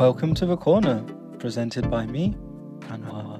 [0.00, 1.04] Welcome to the corner,
[1.38, 2.34] presented by me,
[2.88, 3.38] Anwar.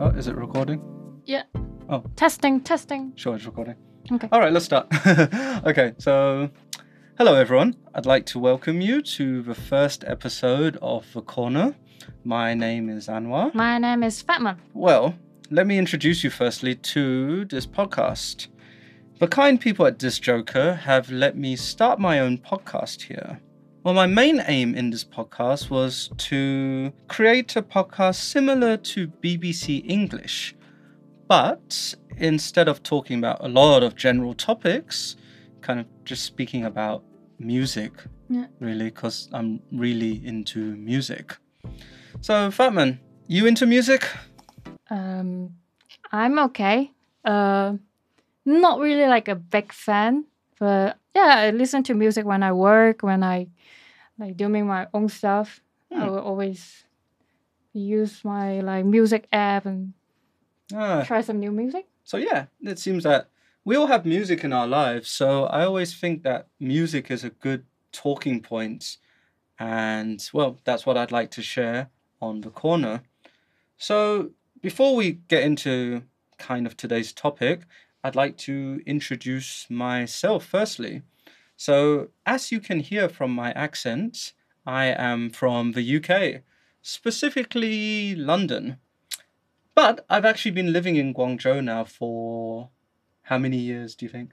[0.00, 0.82] Oh, is it recording?
[1.26, 1.44] Yeah.
[1.88, 2.02] Oh.
[2.16, 3.12] Testing, testing.
[3.14, 3.76] Sure, it's recording.
[4.10, 4.28] Okay.
[4.32, 4.88] All right, let's start.
[5.64, 6.50] okay, so
[7.20, 7.76] hello everyone.
[7.94, 11.74] I'd like to welcome you to the first episode of The Corner.
[12.24, 13.52] My name is Anwar.
[13.52, 14.56] My name is Fatmun.
[14.72, 15.14] Well,
[15.50, 18.46] let me introduce you firstly to this podcast.
[19.18, 23.38] The kind people at Disc Joker have let me start my own podcast here.
[23.84, 29.84] Well, my main aim in this podcast was to create a podcast similar to BBC
[29.86, 30.56] English,
[31.28, 35.16] but instead of talking about a lot of general topics,
[35.60, 37.04] kind of just speaking about
[37.40, 37.92] music,
[38.28, 38.46] Yeah.
[38.60, 41.36] really, because I'm really into music.
[42.20, 44.06] So, Fatmun, you into music?
[44.90, 45.56] Um,
[46.12, 46.92] I'm okay.
[47.24, 47.74] Uh,
[48.44, 50.24] not really like a big fan,
[50.58, 53.48] but yeah, I listen to music when I work, when I
[54.18, 55.60] like doing my own stuff.
[55.92, 56.08] I Hmm.
[56.08, 56.84] will always
[57.72, 59.92] use my like music app and
[60.74, 61.86] Ah, try some new music.
[62.04, 63.28] So yeah, it seems that
[63.64, 65.10] we all have music in our lives.
[65.10, 68.98] So I always think that music is a good talking point,
[69.58, 73.02] and well, that's what I'd like to share on the corner.
[73.76, 74.30] So
[74.62, 76.02] before we get into
[76.38, 77.62] kind of today's topic,
[78.02, 81.02] I'd like to introduce myself firstly.
[81.56, 84.32] So as you can hear from my accent,
[84.66, 86.42] I am from the UK,
[86.82, 88.78] specifically London.
[89.74, 92.70] But I've actually been living in Guangzhou now for
[93.30, 94.30] how many years do you think?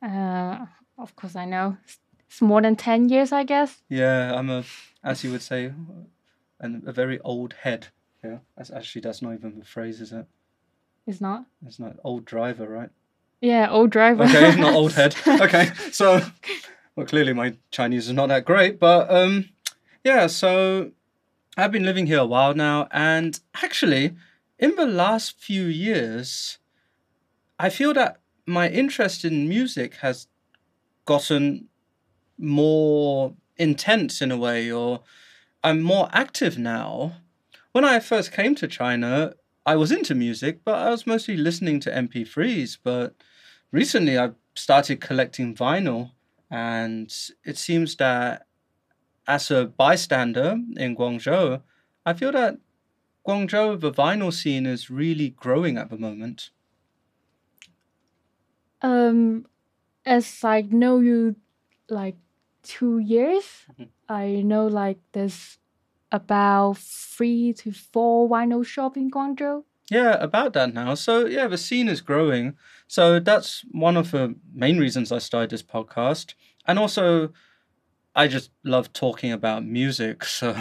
[0.00, 0.66] Uh,
[0.98, 1.76] of course I know.
[1.84, 1.98] It's-
[2.40, 3.82] more than ten years, I guess.
[3.88, 4.62] Yeah, I'm a,
[5.02, 5.72] as you would say,
[6.60, 7.88] an, a very old head.
[8.22, 10.26] Yeah, that's actually that's not even the phrase, is it?
[11.06, 11.46] It's not.
[11.66, 12.90] It's not old driver, right?
[13.40, 14.24] Yeah, old driver.
[14.24, 15.14] Okay, not old head.
[15.46, 16.20] Okay, so
[16.94, 19.48] well, clearly my Chinese is not that great, but um,
[20.04, 20.26] yeah.
[20.26, 20.90] So
[21.56, 24.14] I've been living here a while now, and actually,
[24.58, 26.58] in the last few years,
[27.58, 30.28] I feel that my interest in music has
[31.04, 31.68] gotten
[32.38, 35.00] more intense in a way, or
[35.64, 37.16] I'm more active now.
[37.72, 39.34] When I first came to China,
[39.64, 42.78] I was into music, but I was mostly listening to MP3s.
[42.82, 43.14] But
[43.72, 46.12] recently, I've started collecting vinyl,
[46.50, 47.12] and
[47.44, 48.46] it seems that
[49.26, 51.62] as a bystander in Guangzhou,
[52.04, 52.58] I feel that
[53.26, 56.50] Guangzhou, the vinyl scene is really growing at the moment.
[58.86, 59.46] Um,
[60.04, 61.34] as I know you,
[61.88, 62.16] like
[62.62, 63.88] two years, Mhm.
[64.08, 65.58] I know like there's
[66.12, 69.64] about three to four vinyl shop in Guangzhou.
[69.90, 70.94] Yeah, about that now.
[70.94, 72.56] So yeah, the scene is growing.
[72.86, 76.34] So that's one of the main reasons I started this podcast.
[76.66, 77.32] And also
[78.14, 80.24] I just love talking about music.
[80.38, 80.54] So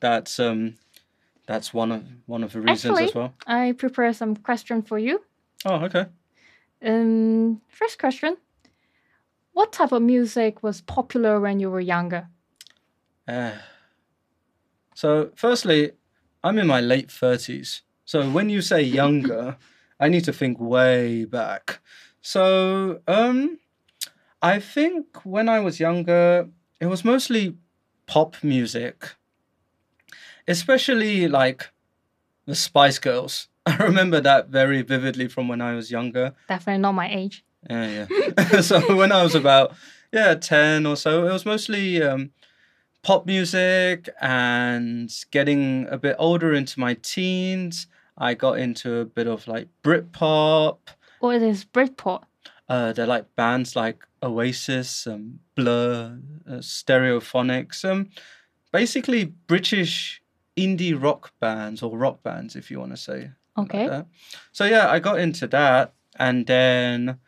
[0.00, 0.74] that's um
[1.46, 3.32] that's one of one of the reasons as well.
[3.46, 5.20] I prepare some question for you.
[5.64, 6.06] Oh, okay.
[6.82, 8.36] Um, first question:
[9.52, 12.28] What type of music was popular when you were younger?
[13.26, 13.58] Uh,
[14.94, 15.92] so firstly,
[16.42, 17.82] I'm in my late thirties.
[18.04, 19.56] So when you say younger,
[20.00, 21.80] I need to think way back.
[22.20, 23.58] So um
[24.42, 26.48] I think when I was younger,
[26.80, 27.56] it was mostly
[28.06, 29.16] pop music.
[30.46, 31.70] Especially like
[32.46, 33.47] the Spice Girls.
[33.78, 36.34] I remember that very vividly from when I was younger.
[36.48, 37.44] Definitely not my age.
[37.68, 38.60] Yeah, yeah.
[38.60, 39.74] so when I was about
[40.10, 42.30] yeah ten or so, it was mostly um,
[43.02, 49.26] pop music, and getting a bit older into my teens, I got into a bit
[49.26, 50.78] of like Britpop.
[51.20, 52.22] What is Britpop?
[52.70, 56.18] Uh, they're like bands like Oasis, um, Blur,
[56.48, 58.08] uh, Stereophonics, um,
[58.72, 60.22] basically British
[60.56, 64.02] indie rock bands or rock bands, if you want to say Okay.
[64.52, 67.18] So yeah, I got into that, and then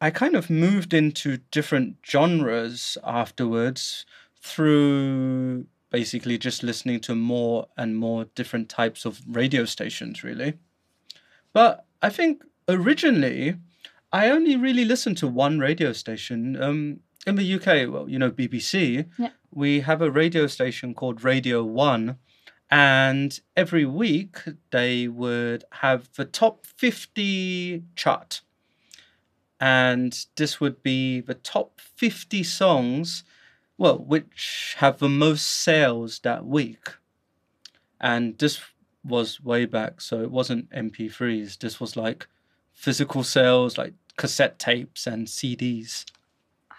[0.00, 4.06] I kind of moved into different genres afterwards
[4.40, 10.54] through basically just listening to more and more different types of radio stations, really.
[11.52, 13.56] But I think originally
[14.12, 16.60] I only really listened to one radio station.
[16.62, 19.30] Um, in the UK, well, you know, BBC, Yeah.
[19.50, 22.16] we have a radio station called Radio One,
[22.70, 24.38] and every week
[24.70, 28.42] they would have the top 50 chart.
[29.60, 33.24] And this would be the top 50 songs
[33.78, 36.96] well, which have the most sales that week.
[38.00, 38.60] And this
[39.04, 41.58] was way back, so it wasn't MP3s.
[41.58, 42.26] This was like
[42.72, 46.04] physical sales, like cassette tapes and CDs.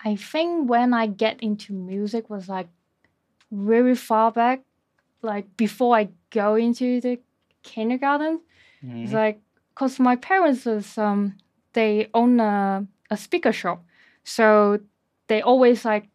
[0.03, 2.67] I think when I get into music was like
[3.51, 4.61] very far back,
[5.21, 7.19] like before I go into the
[7.63, 8.41] kindergarten.
[8.81, 9.15] It's Mhm.
[9.15, 11.35] like because my parents is um
[11.73, 13.83] they own a, a speaker shop,
[14.23, 14.79] so
[15.27, 16.09] they always like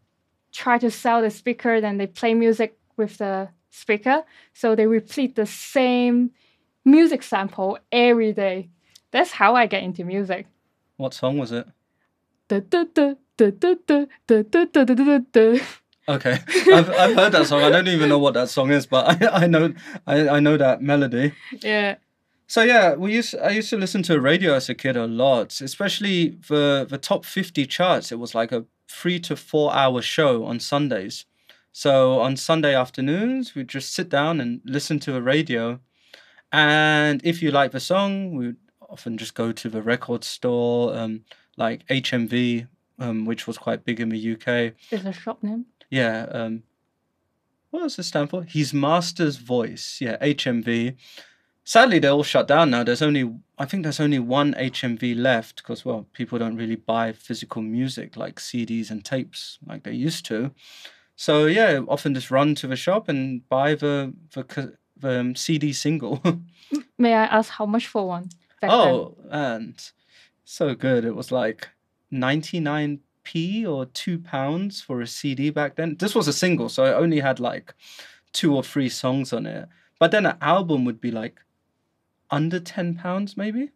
[0.52, 5.34] try to sell the speaker, then they play music with the speaker, so they repeat
[5.34, 6.30] the same
[6.84, 8.68] music sample every day.
[9.10, 10.46] That's how I get into music.
[10.96, 11.66] What song was it?
[16.06, 16.38] Okay,
[16.72, 17.62] I've, I've heard that song.
[17.62, 19.72] I don't even know what that song is, but I, I know
[20.06, 21.32] I, I know that melody.
[21.62, 21.96] Yeah.
[22.46, 25.60] So yeah, we used I used to listen to radio as a kid a lot,
[25.60, 28.12] especially the the top fifty charts.
[28.12, 31.24] It was like a three to four hour show on Sundays.
[31.72, 35.80] So on Sunday afternoons, we'd just sit down and listen to the radio,
[36.52, 38.56] and if you like the song, we'd
[38.88, 41.24] often just go to the record store, um,
[41.56, 42.68] like HMV,
[42.98, 44.74] um, which was quite big in the UK.
[44.92, 45.66] Is a shop name.
[45.90, 46.26] Yeah.
[46.30, 46.62] Um,
[47.70, 48.42] what does it stand for?
[48.42, 49.98] His Master's Voice.
[50.00, 50.96] Yeah, HMV.
[51.64, 52.84] Sadly, they're all shut down now.
[52.84, 57.12] There's only, I think there's only one HMV left because, well, people don't really buy
[57.12, 60.52] physical music like CDs and tapes like they used to.
[61.16, 65.72] So, yeah, often just run to the shop and buy the, the, the um, CD
[65.72, 66.22] single.
[66.98, 68.28] May I ask how much for one?
[68.68, 68.90] back then?
[68.90, 69.90] oh, and
[70.44, 71.04] so good.
[71.04, 71.68] It was like
[73.24, 75.96] 99p or two pounds for a CD back then.
[75.98, 77.74] This was a single, so it only had like
[78.32, 79.68] two or three songs on it.
[79.98, 81.40] But then an album would be like
[82.30, 83.70] under 10 pounds, maybe.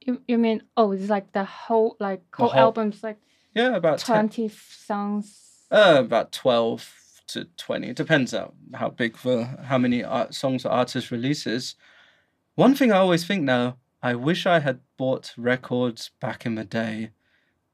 [0.00, 3.18] You, you mean oh it's like the whole like whole, whole- album's like
[3.54, 5.66] Yeah, about 10, twenty songs.
[5.70, 6.94] uh, about 12
[7.28, 7.88] to 20.
[7.90, 11.74] It depends on how big for how many art, songs the artist releases.
[12.54, 16.64] One thing I always think now, I wish I had bought records back in the
[16.64, 17.10] day.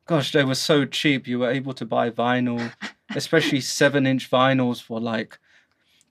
[0.06, 1.26] Gosh, they were so cheap.
[1.26, 2.73] You were able to buy vinyl,
[3.14, 5.38] especially seven inch vinyls for like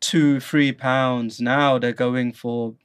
[0.01, 1.39] two, three pounds.
[1.39, 2.75] Now they're going for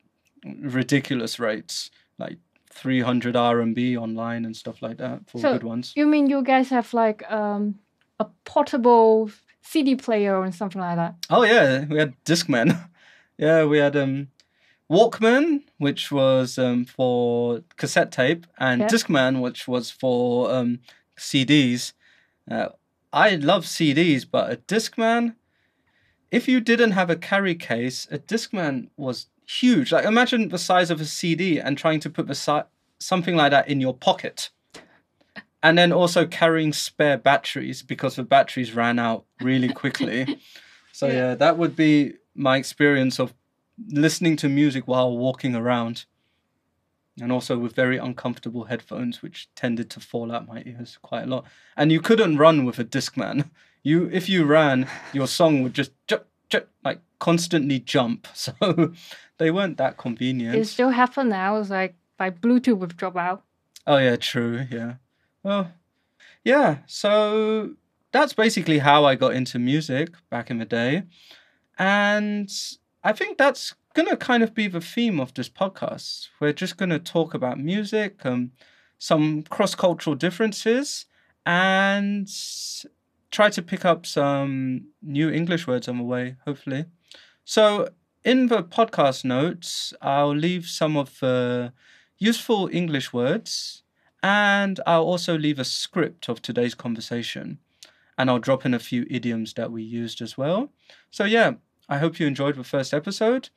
[0.60, 2.38] ridiculous rates, like
[2.72, 5.92] 300 RMB online and stuff like that for So- good ones.
[5.96, 7.78] You mean you guys have like um
[8.20, 9.30] a portable
[9.62, 11.14] CD player or something like that?
[11.28, 12.88] Oh yeah, we had Discman.
[13.38, 14.28] yeah, we had um
[14.90, 18.88] Walkman, which was um for cassette tape, and Yeah.
[18.88, 20.78] Discman, which was for um
[21.20, 21.92] CDs.
[22.50, 22.70] Uh,
[23.12, 25.34] I love CDs, but a Discman,
[26.30, 29.92] if you didn't have a carry case, a Discman was huge.
[29.92, 32.68] Like imagine the size of a CD and trying to put the si-
[32.98, 34.50] something like that in your pocket.
[35.62, 40.38] And then also carrying spare batteries because the batteries ran out really quickly.
[40.92, 41.12] So Yeah.
[41.14, 43.32] yeah, that would be my experience of
[43.88, 46.04] listening to music while walking around.
[47.20, 51.26] And also with very uncomfortable headphones, which tended to fall out my ears quite a
[51.26, 51.44] lot.
[51.76, 53.50] And you couldn't run with a Discman.
[53.82, 56.20] You, if you ran, your song would just ju-
[56.50, 58.28] ju- like constantly jump.
[58.34, 58.52] So
[59.38, 60.54] they weren't that convenient.
[60.54, 61.56] It still happen now.
[61.56, 63.40] It's like by Bluetooth with dropout.
[63.86, 64.66] Oh yeah, true.
[64.70, 64.96] Yeah.
[65.42, 65.72] Well,
[66.44, 66.78] yeah.
[66.86, 67.70] So
[68.12, 71.04] that's basically how I got into music back in the day,
[71.78, 72.50] and
[73.02, 76.28] I think that's gonna kind of be the theme of this podcast.
[76.40, 78.52] We're just gonna talk about music, um,
[78.98, 81.06] some cross-cultural differences,
[81.44, 82.28] and
[83.30, 86.36] try to pick up some new English words on the way.
[86.46, 86.86] Hopefully.
[87.44, 87.90] So
[88.24, 91.72] in the podcast notes, I'll leave some of the
[92.18, 93.82] useful English words,
[94.22, 97.58] and I'll also leave a script of today's conversation.
[98.16, 100.72] And I'll drop in a few idioms that we used as well.
[101.10, 101.52] So, yeah,
[101.88, 103.48] I hope you enjoyed the first episode.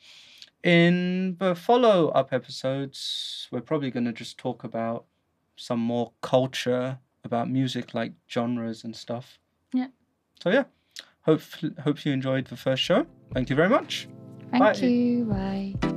[0.63, 5.05] In the follow up episodes, we're probably going to just talk about
[5.57, 9.39] some more culture, about music like genres and stuff.
[9.73, 9.87] Yeah.
[10.41, 10.63] So, yeah,
[11.23, 11.41] hope,
[11.83, 13.05] hope you enjoyed the first show.
[13.33, 14.07] Thank you very much.
[14.51, 14.73] Thank Bye.
[14.73, 15.25] you.
[15.25, 15.92] Bye.